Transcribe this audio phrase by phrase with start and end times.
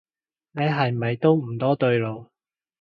[0.53, 2.31] 你係咪都唔多對路